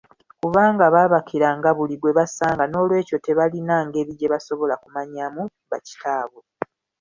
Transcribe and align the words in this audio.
Kubanga 0.39 0.85
baabakiranga 0.93 1.69
buli 1.77 1.95
gwe 1.99 2.11
basanga 2.17 2.63
noolwekyo 2.67 3.17
tebalina 3.25 3.75
ngeri 3.87 4.11
gye 4.19 4.31
basobola 4.33 4.75
kumanyaamu 4.83 5.43
bakitaabwe. 5.71 6.41